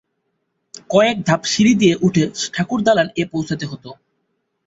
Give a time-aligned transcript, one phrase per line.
[0.89, 2.23] কয়েক ধাপ সিঁড়ি দিয়ে উঠে
[2.53, 3.85] ঠাকুর দালান-এ পৌঁছতে হত।